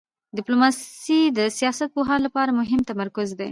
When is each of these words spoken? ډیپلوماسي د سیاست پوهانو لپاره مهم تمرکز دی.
ډیپلوماسي 0.37 1.19
د 1.37 1.39
سیاست 1.57 1.89
پوهانو 1.95 2.25
لپاره 2.27 2.57
مهم 2.59 2.81
تمرکز 2.89 3.29
دی. 3.39 3.49